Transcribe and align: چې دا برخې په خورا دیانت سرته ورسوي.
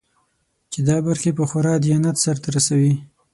چې 0.71 0.79
دا 0.87 0.97
برخې 1.07 1.31
په 1.37 1.43
خورا 1.49 1.73
دیانت 1.83 2.17
سرته 2.25 2.47
ورسوي. 2.49 2.93